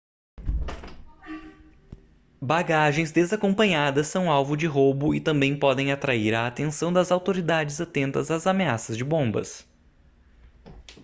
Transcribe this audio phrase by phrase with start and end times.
[2.41, 8.31] bagagens desacompanhadas são alvo de roubo e também podem atrair a atenção das autoridades atentas
[8.31, 9.63] às ameaças de bombas